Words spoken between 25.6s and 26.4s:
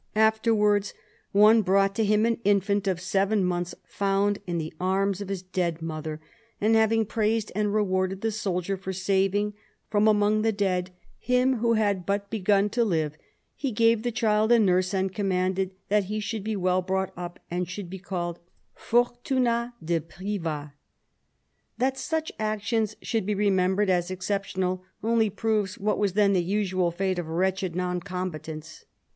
what was then